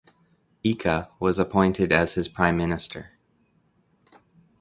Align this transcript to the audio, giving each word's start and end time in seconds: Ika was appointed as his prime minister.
Ika 0.63 1.11
was 1.19 1.37
appointed 1.37 1.91
as 1.91 2.15
his 2.15 2.27
prime 2.27 2.57
minister. 2.57 3.11